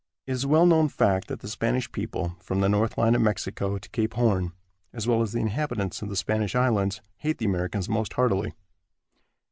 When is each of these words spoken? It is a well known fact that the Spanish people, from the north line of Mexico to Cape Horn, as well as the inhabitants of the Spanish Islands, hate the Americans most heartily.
It 0.25 0.31
is 0.31 0.45
a 0.45 0.47
well 0.47 0.65
known 0.65 0.87
fact 0.87 1.27
that 1.27 1.41
the 1.41 1.47
Spanish 1.47 1.91
people, 1.91 2.35
from 2.39 2.59
the 2.59 2.67
north 2.67 2.97
line 2.97 3.13
of 3.13 3.21
Mexico 3.21 3.77
to 3.77 3.89
Cape 3.91 4.15
Horn, 4.15 4.51
as 4.91 5.05
well 5.07 5.21
as 5.21 5.31
the 5.33 5.41
inhabitants 5.41 6.01
of 6.01 6.09
the 6.09 6.15
Spanish 6.15 6.55
Islands, 6.55 7.03
hate 7.17 7.37
the 7.37 7.45
Americans 7.45 7.87
most 7.87 8.13
heartily. 8.13 8.53